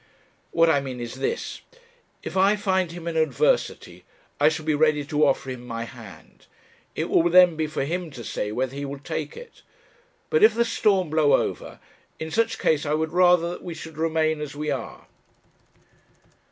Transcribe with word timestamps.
'What 0.49 0.67
I 0.67 0.81
mean 0.81 0.99
is 0.99 1.13
this 1.19 1.61
if 2.23 2.35
I 2.35 2.55
find 2.55 2.91
him 2.91 3.07
in 3.07 3.15
adversity, 3.15 4.03
I 4.39 4.49
shall 4.49 4.65
be 4.65 4.73
ready 4.73 5.05
to 5.05 5.27
offer 5.27 5.51
him 5.51 5.63
my 5.67 5.83
hand; 5.83 6.47
it 6.95 7.07
will 7.07 7.29
then 7.29 7.55
be 7.55 7.67
for 7.67 7.83
him 7.85 8.09
to 8.17 8.23
say 8.23 8.51
whether 8.51 8.73
he 8.75 8.83
will 8.83 8.97
take 8.97 9.37
it. 9.37 9.61
But 10.31 10.41
if 10.41 10.55
the 10.55 10.65
storm 10.65 11.11
blow 11.11 11.33
over, 11.33 11.79
in 12.17 12.31
such 12.31 12.57
case 12.57 12.83
I 12.83 12.95
would 12.95 13.13
rather 13.13 13.47
that 13.51 13.63
we 13.63 13.75
should 13.75 13.95
remain 13.99 14.41
as 14.41 14.55
we 14.55 14.71
are.' 14.71 15.05